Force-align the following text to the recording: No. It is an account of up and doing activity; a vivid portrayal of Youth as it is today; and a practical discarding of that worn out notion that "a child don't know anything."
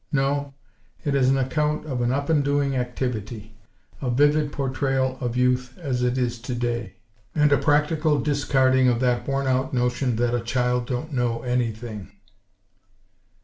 No. 0.11 0.55
It 1.05 1.13
is 1.13 1.29
an 1.29 1.37
account 1.37 1.85
of 1.85 2.01
up 2.01 2.27
and 2.27 2.43
doing 2.43 2.75
activity; 2.75 3.55
a 4.01 4.09
vivid 4.09 4.51
portrayal 4.51 5.15
of 5.21 5.37
Youth 5.37 5.77
as 5.77 6.01
it 6.01 6.17
is 6.17 6.39
today; 6.41 6.95
and 7.35 7.51
a 7.51 7.57
practical 7.59 8.19
discarding 8.19 8.87
of 8.87 8.99
that 9.01 9.27
worn 9.27 9.45
out 9.45 9.75
notion 9.75 10.15
that 10.15 10.33
"a 10.33 10.41
child 10.41 10.87
don't 10.87 11.13
know 11.13 11.43
anything." 11.43 12.13